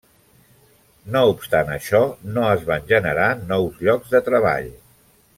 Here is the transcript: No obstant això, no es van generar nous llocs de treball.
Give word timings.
No 1.15 1.21
obstant 1.33 1.67
això, 1.75 1.99
no 2.37 2.45
es 2.53 2.65
van 2.69 2.87
generar 2.95 3.27
nous 3.51 3.77
llocs 3.89 4.15
de 4.15 4.23
treball. 4.31 4.73